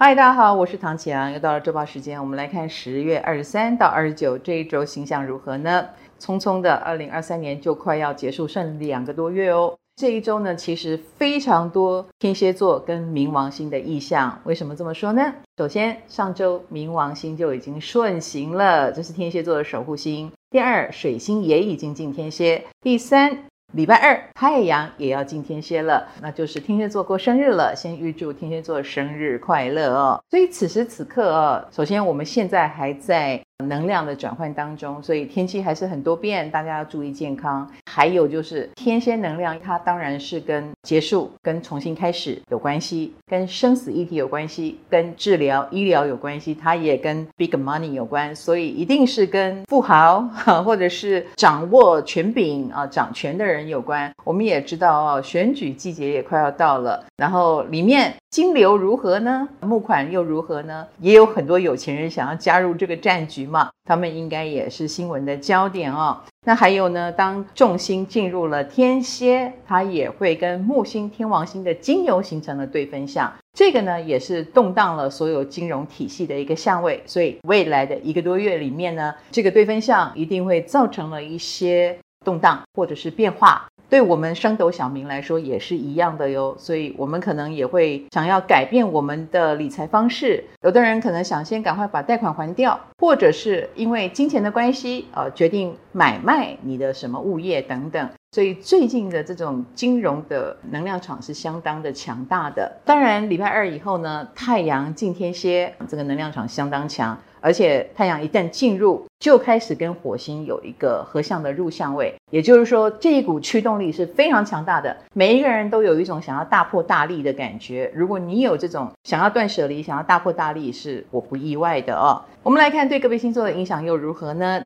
[0.00, 5.86] 嗨，大家好，我是唐启阳，又到了周报时间，我们来看十月二十三到二十九这一周星象如何呢？
[6.20, 9.76] 匆匆的二零二三年就快要结束，剩两个多月哦。
[9.96, 14.40] 这一周呢，其实非常多天蝎座跟冥王星的意象。
[14.44, 15.34] 为什么这么说呢？
[15.56, 20.30] 首先，上周冥王星就已经顺行了，这是天蝎座的守护星。
[20.48, 22.62] 第二，水星也已经进天蝎。
[22.82, 23.36] 第三。
[23.74, 27.74] 礼拜二，太阳也要进天蝎了，那就是天蝎座过生日了。
[27.76, 30.24] 先预祝天蝎座生日快乐哦！
[30.30, 33.40] 所以此时此刻哦，首先我们现在还在。
[33.66, 37.68] 能量的转换当中，所以天气还是很多变，大家要注意健康。
[37.98, 50.20] 还有就是天蝎能量，它当然是跟结束、跟重新开始有关系，跟生死议题有关系，跟治疗医疗有关系，它也跟 big money 有关，所以一定是跟富豪
[50.64, 54.12] 或者是掌握权柄啊、掌权的人有关。
[54.24, 59.48] 我们也知道哦，选举季节也快要到了，然后里面金流如何呢？
[59.60, 60.86] 募款又如何呢？
[61.00, 63.48] 也有很多有钱人想要加入这个战局。
[63.48, 66.20] 嘛，他们应该也是新闻的焦点哦。
[66.44, 73.32] 那还有呢，当重星进入了天蝎，它也会跟木星、天王星的金牛形成了对分相。
[73.54, 77.02] 这个呢，也是动荡了所有金融体系的一个相位。
[77.06, 83.66] 所以未来的一个多月里面呢，这个对分相一定会造成了一些动荡或者是变化。
[83.90, 90.44] 对我们升斗小民来说也是一样的哟，所以我们可能也会想要改变我们的理财方式。
[90.60, 98.10] 有的人可能想先赶快把贷款还掉，或者是因为金钱的关系，呃，决定买卖你的什么物业等等。
[98.32, 102.70] 所以最近的这种金融的能量场是相当的强大的。
[102.84, 107.18] 当然，礼拜二以后呢，太阳进天蝎，这个能量场相当强。
[107.40, 114.96] 而且太阳一旦进入，就开始跟火星有一个合相的入相位，也就是说，这一股驱动力是非常强大的。
[115.14, 117.90] 每一个人都有一种想要大破大立的感觉。
[117.94, 122.22] 如果你有这种想要断舍离、想要大破大立，是我不意外的哦。
[122.42, 124.62] 我们来看对个别星座的影响又如何呢？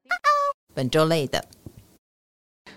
[0.75, 1.45] 本周类的。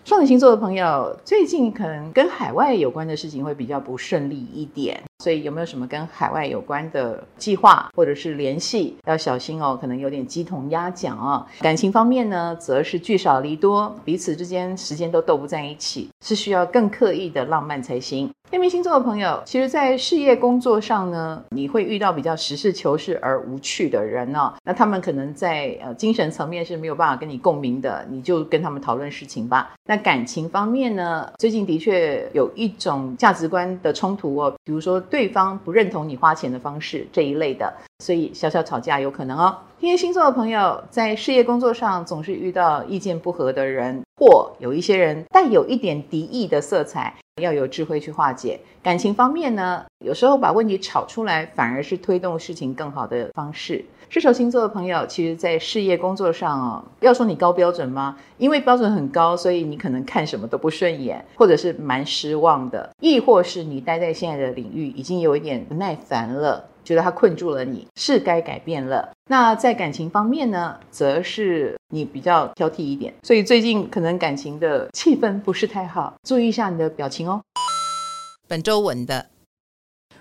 [0.04, 11.44] 双子星座的朋友，最近可能跟海外有关的事情会比较不顺利一点，所以有没有什么跟海外有关的计划或者是联系，要小心哦，可能有点鸡同鸭讲啊。
[11.62, 18.30] 感情方面呢，则是聚少离多，彼此之间时间都斗不在一起，是需要更刻意的浪漫才行。
[18.52, 24.54] 天秤星座的朋友，其实，在事业工作上呢，你会遇到比较实事求是而无趣的人哦。
[24.64, 29.74] 那他们可能在呃精神层面是没有办法跟你共鸣的，你就跟他们讨论事情吧。
[29.88, 39.58] 那感情方面呢，最近的确有一种价值观的冲突哦，比如说对方不认同你花钱的方式这一类的，所以小小吵架有可能哦。
[39.80, 47.14] 天蝎星座的朋友在事业工作上总是遇到意见不合的人，或有一些人带有一点敌意的色彩。
[47.42, 48.58] 要有智慧去化解。
[48.82, 53.84] 感情方面呢，有时候把问题吵出来，反而是推动事情更好的方式。
[54.08, 58.16] 射手星座的朋友，其实，在事业工作上哦，要说你高标准吗？
[58.38, 69.10] 因为标准很高，所以你可能看什么都不顺眼，或者是蛮失望的，亦或是你待在现在的领域已经有一点不耐烦了，觉得它困住了你，是该改变了。
[69.28, 77.25] 那在感情方面呢，则是你比较挑剔一点，所以最近可能感情的气氛不是太好，注意一下你的表情。
[78.48, 79.26] 本周稳的。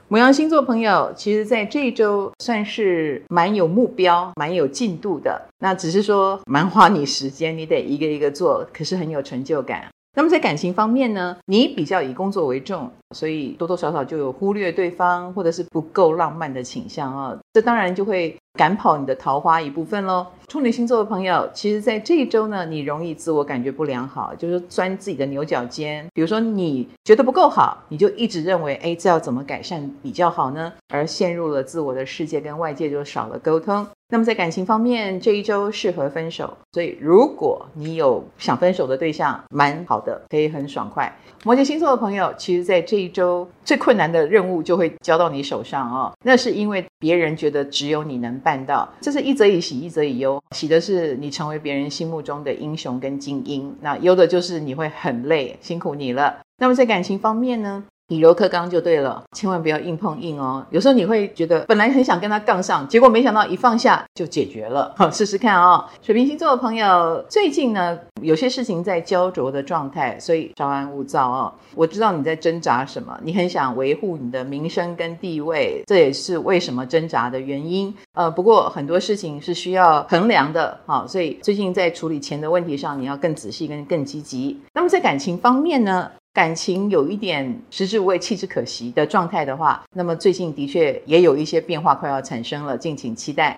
[0.09, 5.49] 母羊星座朋友，其实在这一周算是蛮有目标、蛮有进度的。
[5.59, 9.89] 那只是说蛮花你时间，你得一个一个做，可是很有成就感。
[10.17, 17.37] 那么在感情方面呢，你比较以工作为重，所以多多少少就有忽略对方或者是不够浪漫的倾向啊。
[17.55, 20.27] 这当然就会赶跑你的桃花一部分喽。
[20.49, 26.05] 处女星座的朋友，其实在这一周呢，你容易自我感觉不良好，就是钻自己的牛角尖。
[26.13, 30.73] 比如说你觉得不够好，你就一直认为，哎，这要怎么改善比较好呢？
[30.89, 33.87] 而陷入了自我的世界，跟外界就少了沟通。
[34.11, 41.13] 那么在感情方面，这一周适合分手，所以如果你有想分手的对象，蛮好的，可以很爽快。
[41.43, 50.43] 摩羯星座的朋友，其实在这一周最困难的任务就会交到你手上哦，那是因为别人觉得只有你能办到，这是一则以喜，一则以忧。
[50.53, 56.39] 喜的是你成为别人心目中的英雄跟精英，那忧的就是你会很累，辛苦你了。
[56.57, 57.85] 那么在感情方面呢？
[58.09, 60.65] 以柔克刚就对了，千万不要硬碰硬哦。
[60.71, 64.93] 有时候你会觉得本来很想跟他杠上，结果没想到一放下就解决了。
[64.97, 65.85] 好，试试看哦。
[66.03, 71.53] 水瓶星座的朋友，最近呢有些事情在焦灼的状态，所以稍安勿躁哦。
[71.75, 77.95] 我知道你在挣扎什么，你很想维护你的名声跟地位，这也是为什么挣扎的原因。
[78.13, 84.61] 呃，不过很多事情是需要衡量的，好，所以最近在处理钱的问题上，你要更仔细跟更积极。
[84.75, 86.11] 那么在感情方面呢？
[86.35, 93.57] 感情有一点食之无味弃之可惜的状态的话，那么最近的确也有一些变化快要产生了，敬请期待。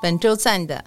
[0.00, 0.84] 本周赞的。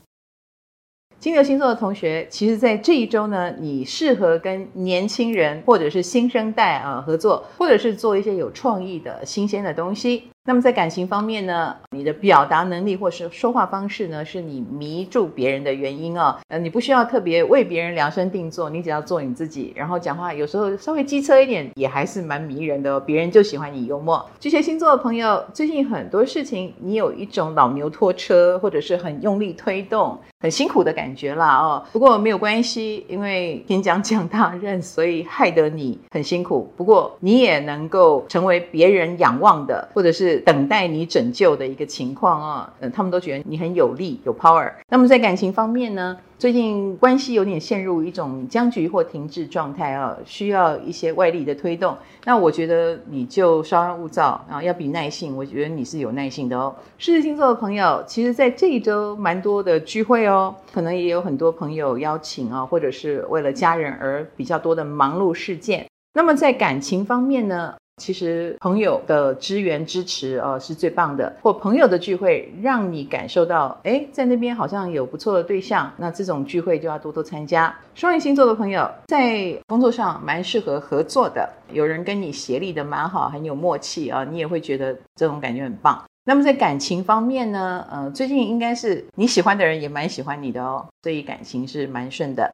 [1.19, 10.29] 金牛星座的同学，其实，在这一周呢，你适合跟年轻人或者是新生代啊合作，或者是做一些有创意的新鲜的东西。
[10.49, 16.35] 那么在感情方面呢，你的表达能力或是说话方式呢，是你迷住别人的原因哦。
[16.47, 22.99] 呃，你不需要特别为别人量身定做，你只要做你自己，然后讲话有时候稍微机车一点，也还是蛮迷人的哦。
[22.99, 24.27] 别人就喜欢你幽默。
[24.39, 31.85] 巨蟹星座的朋友，最近很多事情你有一种老牛拖车，或者是很用力推动，很辛苦的感觉啦哦。
[31.91, 36.73] 不过没有关系，因为天将降大任，所以害得你很辛苦。
[36.75, 40.38] 不过你也能够成为别人仰望的，或者是。
[40.39, 44.71] 等待你拯救的一个情况啊，嗯，他们都觉得你很有力、有 power。
[44.89, 51.97] 那么在感情方面呢，最近关系有点陷入一种僵局或停滞状态啊，需要一些外力的推动。
[52.25, 55.35] 那我觉得你就稍安勿躁啊，要比耐性。
[55.35, 56.75] 我觉得你是有耐性的哦。
[56.97, 65.85] 狮子星座的朋友，其实在这一周蛮多的聚会哦，可能也有很多朋友邀请啊，或者是为了家人而比较多的忙碌事件。
[66.13, 67.75] 那么在感情方面呢？
[67.99, 77.77] 其实朋友的支援支持呃是最棒的，或朋友的聚会让你感受到，哎，在那边好像有不错的对象，那这种聚会就要多多参加。
[77.93, 86.01] 双鱼星座的朋友在工作上蛮适合合作的，有人跟你协力的蛮好，很有默契啊，你也会觉得这种感觉很棒。
[86.23, 92.53] 那么在感情方面呢，呃，最近应该是你喜欢的人也蛮喜欢你的哦，所以感情是蛮顺的。